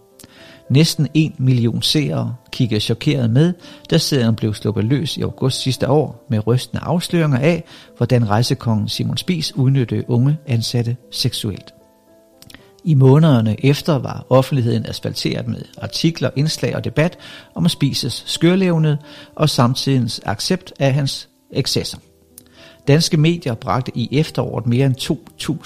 [0.70, 3.54] Næsten en million seere kigger chokeret med,
[3.90, 7.64] da serien blev sluppet løs i august sidste år med rystende afsløringer af,
[7.98, 11.74] hvordan rejsekongen Simon Spis udnyttede unge ansatte seksuelt.
[12.84, 17.18] I månederne efter var offentligheden asfalteret med artikler, indslag og debat
[17.56, 18.98] om at spises skørlevnet
[19.36, 21.98] og samtidens accept af hans excesser.
[22.88, 24.96] Danske medier bragte i efteråret mere end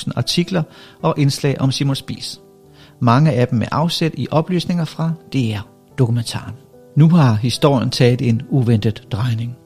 [0.06, 0.64] 2.000 artikler
[1.02, 2.42] og indslag om Simon Spies.
[3.00, 6.54] Mange af dem med afsæt i oplysninger fra DR-dokumentaren.
[6.96, 9.58] Nu har historien taget en uventet drejning.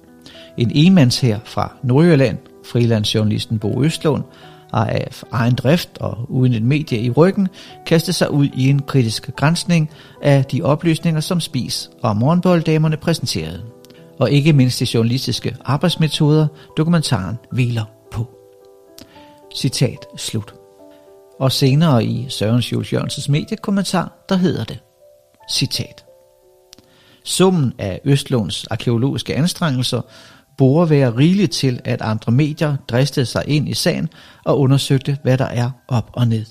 [0.57, 4.23] En enmands her fra Nordjylland, frilandsjournalisten Bo Østlund,
[4.73, 7.47] af egen drift og uden et medie i ryggen,
[7.85, 9.89] kaste sig ud i en kritisk grænsning
[10.21, 13.63] af de oplysninger, som Spis og morgenbolddamerne præsenterede.
[14.19, 18.29] Og ikke mindst de journalistiske arbejdsmetoder, dokumentaren hviler på.
[19.55, 20.53] Citat slut.
[21.39, 24.79] Og senere i Søren Jules Jørgensens mediekommentar, der hedder det,
[25.51, 26.05] citat.
[27.23, 30.01] Summen af Østlunds arkeologiske anstrengelser
[30.61, 34.09] burde være rigeligt til, at andre medier dristede sig ind i sagen
[34.45, 36.45] og undersøgte, hvad der er op og ned.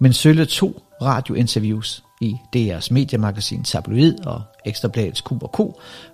[0.00, 5.60] Men sølle to radiointerviews i DR's mediemagasin Tabloid og Ekstrabladets Q&K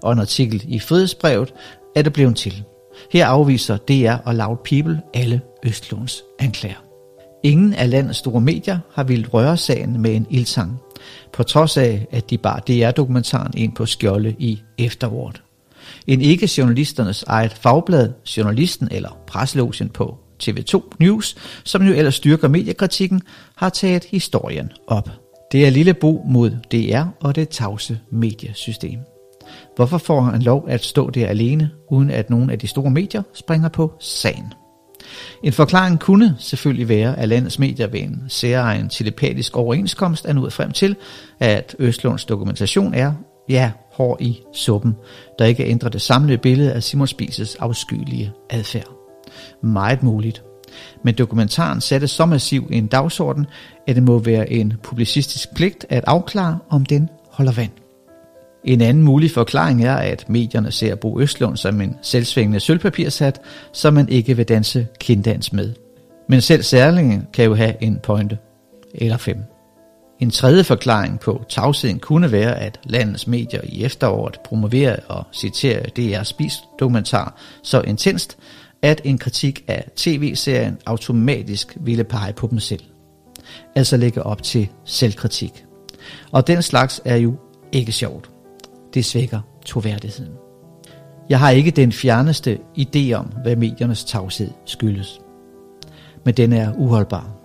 [0.03, 1.55] og en artikel i Frihedsbrevet
[1.95, 2.65] er det blevet til.
[3.13, 6.83] Her afviser DR og Loud People alle Østlunds anklager.
[7.43, 10.79] Ingen af landets store medier har ville røre sagen med en ildsang,
[11.33, 15.43] på trods af, at de bar DR-dokumentaren ind på skjolde i efteråret
[16.07, 22.49] en ikke journalisternes eget fagblad, Journalisten eller Presselogien på TV2 News, som jo ellers styrker
[22.49, 23.23] mediekritikken,
[23.57, 25.11] har taget historien op.
[25.53, 28.99] Det er Lille Bo mod DR og det tavse mediesystem.
[29.77, 33.23] Hvorfor får han lov at stå der alene, uden at nogen af de store medier
[33.35, 34.53] springer på sagen?
[35.43, 40.53] En forklaring kunne selvfølgelig være, at landets medier ved en særegen telepatisk overenskomst er nået
[40.53, 40.97] frem til,
[41.41, 43.13] at Østlunds dokumentation er,
[43.49, 44.97] ja, hår i suppen,
[45.39, 48.91] der ikke ændrer det samlede billede af Simon Spises afskyelige adfærd.
[49.63, 50.43] Meget muligt.
[51.03, 53.47] Men dokumentaren satte så massiv en dagsorden,
[53.87, 57.71] at det må være en publicistisk pligt at afklare, om den holder vand.
[58.65, 63.41] En anden mulig forklaring er, at medierne ser Bo Østlund som en selvsvingende sølvpapirshat,
[63.73, 65.73] som man ikke vil danse kinddans med.
[66.29, 68.39] Men selv særlingen kan jo have en pointe.
[68.95, 69.56] Eller fem.
[70.21, 75.91] En tredje forklaring på tavsheden kunne være, at landets medier i efteråret promoverede og citerede
[75.97, 78.39] DR Spis dokumentar så intenst,
[78.83, 82.83] at en kritik af tv-serien automatisk ville pege på dem selv.
[83.75, 85.65] Altså lægge op til selvkritik.
[86.33, 87.35] Og den slags er jo
[87.73, 88.31] ikke sjovt.
[88.95, 90.33] Det svækker troværdigheden.
[91.29, 95.21] Jeg har ikke den fjerneste idé om, hvad mediernes tavshed skyldes.
[96.25, 97.36] Men den er uholdbar.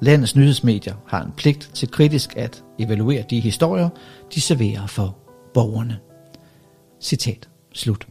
[0.00, 3.88] Landets nyhedsmedier har en pligt til kritisk at evaluere de historier,
[4.34, 5.18] de serverer for
[5.54, 5.98] borgerne.
[7.00, 8.06] Citat slut.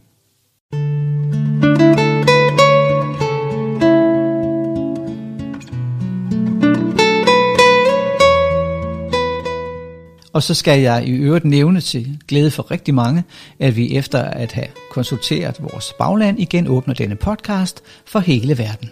[10.32, 13.24] Og så skal jeg i øvrigt nævne til glæde for rigtig mange,
[13.58, 18.90] at vi efter at have konsulteret vores bagland igen åbner denne podcast for hele verden.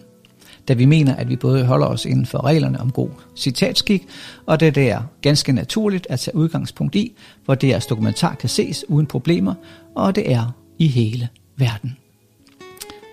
[0.68, 4.06] Da vi mener, at vi både holder os inden for reglerne om god citatskik,
[4.46, 7.12] og det er ganske naturligt at tage udgangspunkt i,
[7.44, 9.54] hvor deres dokumentar kan ses uden problemer,
[9.94, 11.96] og det er i hele verden.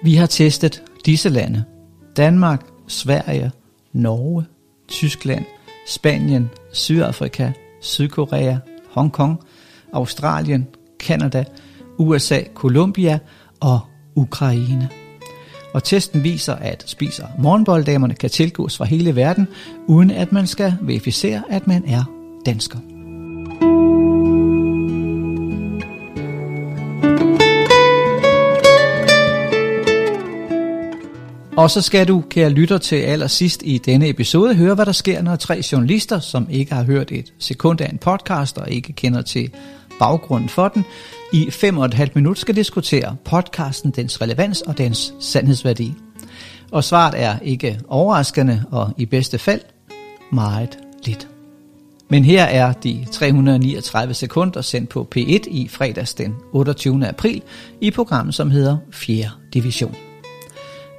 [0.04, 1.64] Vi har testet disse lande.
[2.18, 3.52] Danmark, Sverige,
[3.94, 4.46] Norge,
[4.88, 5.46] Tyskland,
[5.88, 8.58] Spanien, Sydafrika, Sydkorea,
[8.92, 9.40] Hongkong,
[9.94, 10.68] Australien,
[11.00, 11.44] Kanada,
[11.98, 13.20] USA, Colombia
[13.60, 13.80] og
[14.16, 15.01] Ukraine.
[15.74, 19.48] Og testen viser, at spiser morgenbolddamerne kan tilgås fra hele verden,
[19.88, 22.04] uden at man skal verificere, at man er
[22.46, 22.78] dansker.
[31.58, 35.22] Og så skal du, kære lytter, til allersidst i denne episode høre, hvad der sker,
[35.22, 39.22] når tre journalister, som ikke har hørt et sekund af en podcast og ikke kender
[39.22, 39.52] til
[40.02, 40.86] baggrunden for den,
[41.34, 45.94] i fem og et halvt minut skal diskutere podcasten, dens relevans og dens sandhedsværdi.
[46.72, 49.62] Og svaret er ikke overraskende og i bedste fald
[50.32, 51.28] meget lidt.
[52.10, 57.08] Men her er de 339 sekunder sendt på P1 i fredags den 28.
[57.08, 57.42] april
[57.82, 59.30] i programmet, som hedder 4.
[59.54, 59.96] Division.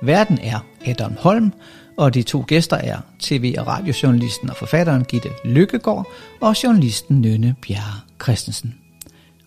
[0.03, 1.53] Verden er Adam Holm,
[1.97, 6.07] og de to gæster er tv- og radiojournalisten og forfatteren Gitte Lykkegaard
[6.41, 8.82] og journalisten Nynne Bjerre Christensen.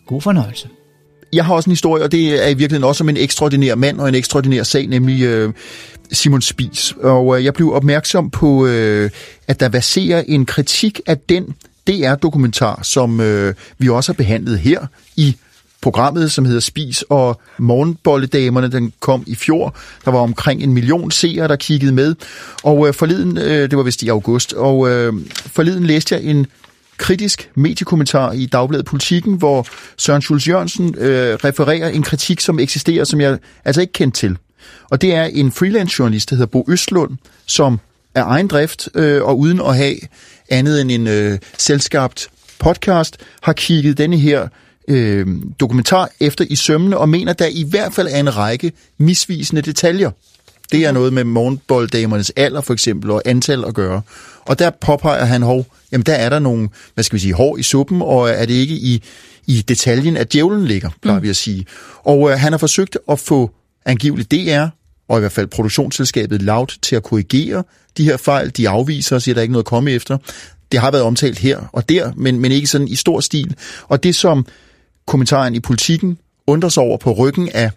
[0.07, 0.69] God fornøjelse.
[1.33, 3.99] Jeg har også en historie, og det er i virkeligheden også om en ekstraordinær mand
[3.99, 5.53] og en ekstraordinær sag, nemlig øh,
[6.11, 6.93] Simon Spis.
[6.99, 9.09] Og øh, jeg blev opmærksom på, øh,
[9.47, 11.55] at der baserer en kritik af den
[11.87, 15.35] DR-dokumentar, som øh, vi også har behandlet her i
[15.81, 19.75] programmet, som hedder Spis, og Morgenbolledamerne, den kom i fjor.
[20.05, 22.15] Der var omkring en million seere, der kiggede med.
[22.63, 25.13] Og øh, forleden, øh, det var vist i august, og øh,
[25.45, 26.47] forleden læste jeg en
[26.97, 33.03] kritisk mediekommentar i Dagbladet Politikken, hvor Søren Schulz Jørgensen øh, refererer en kritik, som eksisterer,
[33.03, 34.38] som jeg altså ikke kendt til.
[34.89, 37.79] Og det er en freelance journalist, der hedder Bo Østlund, som
[38.15, 39.95] er egen drift øh, og uden at have
[40.49, 42.29] andet end en øh, selskabt
[42.60, 44.47] podcast, har kigget denne her
[44.88, 45.27] øh,
[45.60, 50.12] dokumentar efter i sømmene og mener, der i hvert fald er en række misvisende detaljer.
[50.71, 54.01] Det er noget med morgenbolddamernes alder for eksempel og antal at gøre.
[54.45, 57.58] Og der påpeger han, hov, jamen der er der nogle, hvad skal vi sige, hår
[57.58, 59.04] i suppen, og er det ikke i,
[59.47, 61.23] i detaljen, at djævlen ligger, plejer mm.
[61.23, 61.65] vi at sige.
[62.04, 63.51] Og øh, han har forsøgt at få
[63.86, 64.67] angiveligt DR,
[65.10, 67.63] og i hvert fald produktionsselskabet Loud, til at korrigere
[67.97, 68.49] de her fejl.
[68.58, 70.17] De afviser og siger, at der er ikke noget at komme efter.
[70.71, 73.56] Det har været omtalt her og der, men, men ikke sådan i stor stil.
[73.88, 74.45] Og det, som
[75.08, 77.71] kommentaren i politikken undrer sig over på ryggen af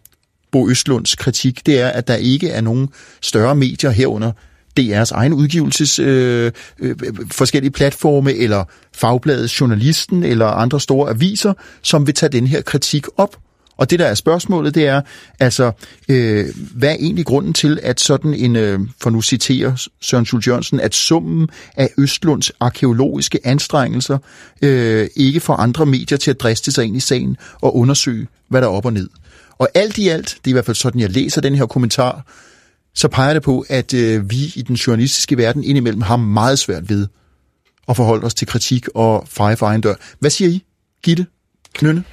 [0.53, 2.89] Bo Østlunds kritik, det er, at der ikke er nogen
[3.21, 4.33] større medier herunder
[4.81, 6.97] DR's egen udgivelses øh, øh,
[7.31, 13.07] forskellige platforme, eller fagbladet Journalisten, eller andre store aviser, som vil tage den her kritik
[13.17, 13.37] op.
[13.77, 15.01] Og det, der er spørgsmålet, det er,
[15.41, 15.73] altså,
[16.09, 20.49] øh, hvad er egentlig grunden til, at sådan en, øh, for nu citerer Søren Schultz
[20.49, 24.19] Jørgensen, at summen af Østlunds arkeologiske anstrengelser
[24.63, 28.61] øh, ikke får andre medier til at driste sig ind i sagen og undersøge, hvad
[28.61, 29.09] der er op og ned.
[29.59, 32.23] Og alt i alt, det er i hvert fald sådan, jeg læser den her kommentar,
[32.95, 36.91] så peger det på, at øh, vi i den journalistiske verden indimellem har meget svært
[36.91, 37.07] ved
[37.89, 39.95] at forholde os til kritik og feje for egen dør.
[40.19, 40.65] Hvad siger I,
[41.03, 41.27] Gitte?
[41.75, 42.05] Knønne?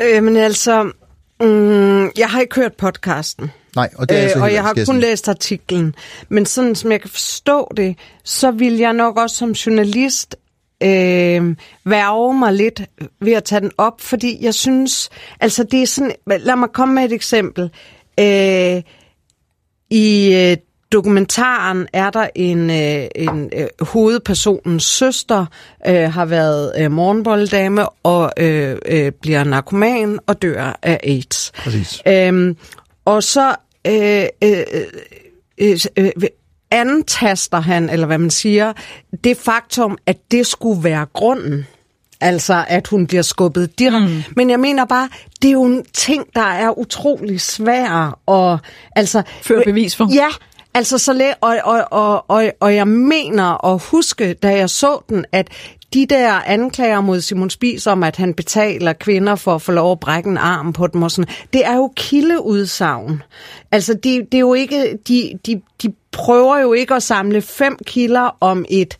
[0.00, 0.82] Øh, men altså,
[1.40, 3.50] mm, jeg har ikke hørt podcasten.
[3.76, 5.94] Nej, og det er altså øh, Og jeg har kun læst artiklen.
[6.28, 10.36] Men sådan som jeg kan forstå det, så vil jeg nok også som journalist
[10.82, 12.82] øh, værve mig lidt
[13.20, 15.08] ved at tage den op, fordi jeg synes,
[15.40, 17.70] altså det er sådan, lad mig komme med et eksempel.
[18.20, 18.82] Øh,
[19.90, 20.56] I øh,
[20.92, 25.46] dokumentaren er der en, øh, en øh, hovedpersonens søster,
[25.86, 31.52] øh, har været øh, morgenbolddame og øh, øh, bliver narkoman og dør af AIDS.
[31.56, 32.02] Præcis.
[32.08, 32.56] Øhm,
[33.04, 33.56] og så
[33.86, 34.64] øh, øh,
[35.58, 36.10] øh, øh,
[36.70, 38.72] antaster han, eller hvad man siger,
[39.24, 41.66] det faktum, at det skulle være grunden.
[42.20, 44.14] Altså, at hun bliver skubbet direkte.
[44.14, 44.22] Mm.
[44.36, 45.08] Men jeg mener bare,
[45.42, 48.58] det er jo en ting, der er utrolig svær og
[48.96, 49.22] altså...
[49.42, 50.14] Før bevis for.
[50.14, 50.28] Ja,
[50.74, 55.04] altså så læ- og, og, og, og, og jeg mener at huske, da jeg så
[55.08, 55.48] den, at
[55.94, 59.92] de der anklager mod Simon Spies om, at han betaler kvinder for at få lov
[59.92, 63.22] at brække en arm på dem og sådan, det er jo kildeudsagn.
[63.72, 67.78] Altså, de, det er jo ikke, de, de, de prøver jo ikke at samle fem
[67.86, 68.96] kilder om et,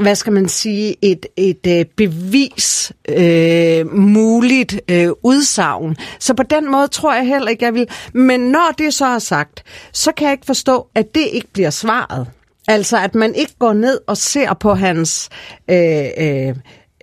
[0.00, 5.96] hvad skal man sige, et, et øh, bevis øh, muligt øh, udsagn.
[6.18, 7.86] Så på den måde tror jeg heller ikke, jeg vil.
[8.12, 9.62] Men når det så er sagt,
[9.92, 12.26] så kan jeg ikke forstå, at det ikke bliver svaret.
[12.68, 15.28] Altså, at man ikke går ned og ser på hans
[15.70, 16.54] øh, øh,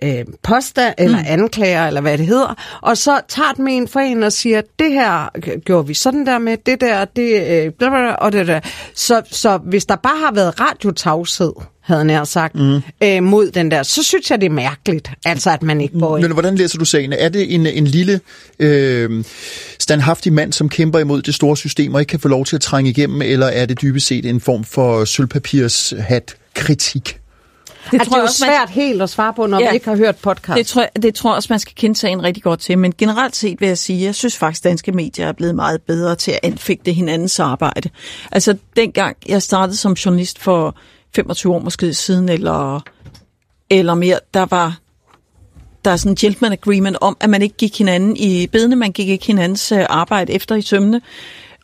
[0.02, 1.24] øh, posta eller mm.
[1.26, 4.62] anklager, eller hvad det hedder, og så tager den med en for en og siger,
[4.78, 7.46] det her gjorde vi sådan der med, det der, det,
[7.80, 8.60] øh, og det der.
[8.94, 11.52] Så, så hvis der bare har været radiotavshed,
[11.86, 12.80] havde jeg sagt, mm.
[13.02, 16.18] øh, mod den der, så synes jeg, det er mærkeligt, altså at man ikke går
[16.18, 17.12] Men hvordan læser du sagen?
[17.12, 18.20] Er det en, en lille
[18.58, 19.24] øh,
[19.78, 22.62] standhaftig mand, som kæmper imod det store system og ikke kan få lov til at
[22.62, 27.20] trænge igennem, eller er det dybest set en form for sølvpapirs hat kritik?
[27.90, 28.68] Det, tror det er jo svært man...
[28.68, 30.58] helt at svare på, når ja, man ikke har hørt podcast.
[30.58, 32.78] Det tror, jeg, det tror jeg også, man skal kende sagen rigtig godt til.
[32.78, 35.82] Men generelt set vil jeg sige, jeg synes faktisk, at danske medier er blevet meget
[35.82, 37.90] bedre til at anfægte hinandens arbejde.
[38.32, 40.76] Altså, dengang jeg startede som journalist for
[41.16, 42.80] 25 år måske siden, eller,
[43.70, 44.78] eller mere, der var
[45.84, 48.92] der er sådan en gentleman agreement om, at man ikke gik hinanden i bedene, man
[48.92, 51.00] gik ikke hinandens øh, arbejde efter i sømne.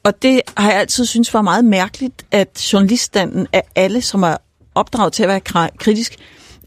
[0.05, 4.36] Og det har jeg altid synes var meget mærkeligt, at journaliststanden af alle, som er
[4.74, 6.16] opdraget til at være kritisk,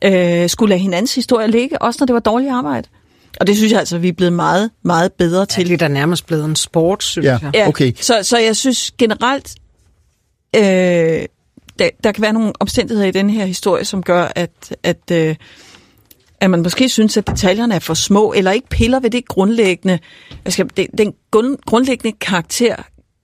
[0.04, 2.88] øh, skulle lade hinandens historie ligge, også når det var dårligt arbejde.
[3.40, 5.68] Og det synes jeg altså, vi er blevet meget, meget bedre til.
[5.68, 7.68] Ja, det er nærmest blevet en sport, synes ja, jeg.
[7.68, 7.94] okay.
[8.02, 9.56] Så, så jeg synes generelt,
[10.56, 11.26] øh,
[11.80, 15.36] der, der kan være nogle omstændigheder i den her historie, som gør, at, at, øh,
[16.40, 20.00] at man måske synes, at detaljerne er for små, eller ikke piller ved det grundlæggende,
[20.46, 21.14] jeg skal, den,
[21.66, 22.76] grundlæggende karakter,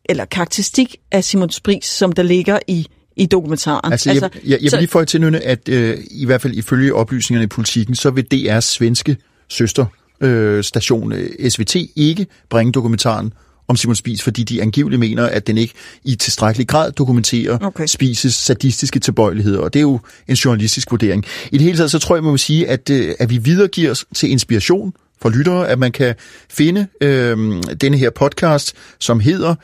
[0.06, 3.92] eller karakteristik af Simon Spris, som der ligger i i dokumentaren.
[3.92, 6.94] Altså, altså jeg, jeg, jeg vil lige få til at øh, i hvert fald ifølge
[6.94, 9.18] oplysningerne i politikken, så vil DR's svenske
[9.50, 13.34] søsterstation øh, SVT ikke bringe dokumentaren
[13.72, 17.86] om Simon Spies, fordi de angiveligt mener, at den ikke i tilstrækkelig grad dokumenterer okay.
[17.86, 21.26] Spises sadistiske tilbøjeligheder, og det er jo en journalistisk vurdering.
[21.52, 23.92] I det hele taget, så tror jeg, man må sige, at, øh, at vi videregiver
[23.92, 26.16] os til inspiration for lyttere, at man kan
[26.50, 27.38] finde øh,
[27.82, 29.56] denne her podcast, som hedder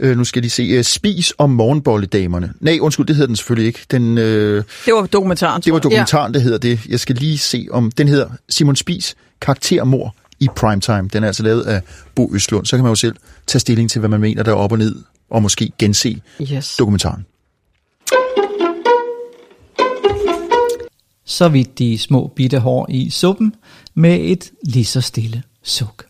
[0.00, 0.78] Øh, nu skal de se.
[0.78, 2.52] Uh, Spis om morgenbolledamerne.
[2.60, 3.80] Nej, undskyld, det hedder den selvfølgelig ikke.
[3.90, 5.62] Den, øh, det var dokumentaren.
[5.62, 6.38] Det var dokumentaren, ja.
[6.38, 6.80] det hedder det.
[6.88, 7.90] Jeg skal lige se om...
[7.90, 11.08] Den hedder Simon Spis, karaktermor i primetime.
[11.12, 11.82] Den er altså lavet af
[12.14, 12.66] Bo Østlund.
[12.66, 13.16] Så kan man jo selv
[13.46, 16.76] tage stilling til, hvad man mener, der er op og ned, og måske gense yes.
[16.76, 17.26] dokumentaren.
[21.24, 23.54] Så vidt de små bitte hår i suppen
[23.94, 26.06] med et lige så stille suk.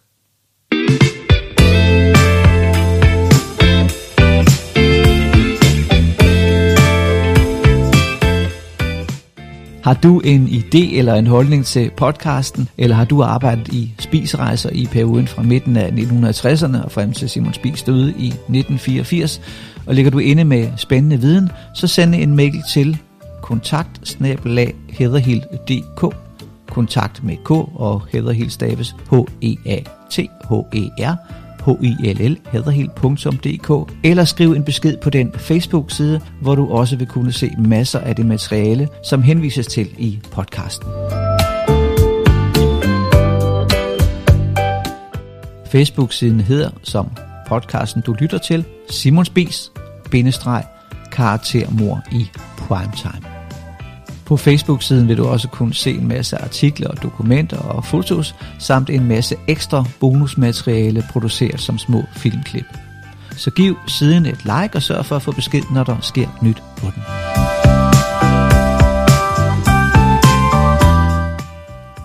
[9.86, 14.70] Har du en idé eller en holdning til podcasten, eller har du arbejdet i spisrejser
[14.72, 19.40] i perioden fra midten af 1960'erne og frem til Simon Spis døde i 1984,
[19.86, 22.98] og ligger du inde med spændende viden, så send en mail til
[23.42, 23.86] kontakt
[26.70, 29.86] kontakt med K og hederhild staves H-E-A-T-H-E-R
[31.66, 38.00] hillhaderhild.dk eller skriv en besked på den Facebook-side, hvor du også vil kunne se masser
[38.00, 40.88] af det materiale, som henvises til i podcasten.
[45.66, 47.10] Facebook-siden hedder, som
[47.48, 49.72] podcasten du lytter til, Simons Bis,
[50.10, 50.64] bindestreg,
[51.12, 53.35] karaktermor i primetime.
[54.26, 58.90] På Facebook-siden vil du også kunne se en masse artikler og dokumenter og fotos, samt
[58.90, 62.66] en masse ekstra bonusmateriale produceret som små filmklip.
[63.36, 66.62] Så giv siden et like og sørg for at få besked, når der sker nyt
[66.76, 67.02] på den.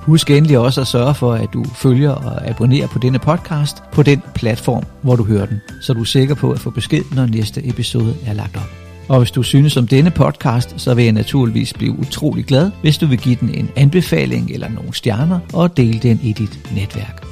[0.01, 4.03] Husk endelig også at sørge for, at du følger og abonnerer på denne podcast på
[4.03, 7.26] den platform, hvor du hører den, så du er sikker på at få besked, når
[7.26, 8.80] næste episode er lagt op.
[9.10, 12.97] Og hvis du synes om denne podcast, så vil jeg naturligvis blive utrolig glad, hvis
[12.97, 17.32] du vil give den en anbefaling eller nogle stjerner og dele den i dit netværk.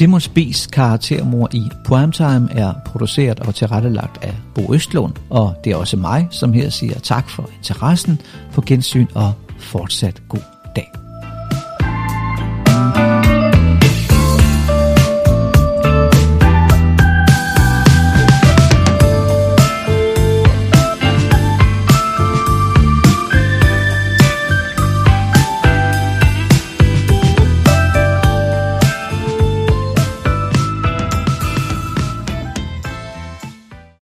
[0.00, 5.76] Simon Spies karaktermor i Primetime er produceret og tilrettelagt af Bo Østlund, og det er
[5.76, 8.20] også mig, som her siger tak for interessen,
[8.52, 10.42] på gensyn og fortsat god
[10.76, 10.99] dag.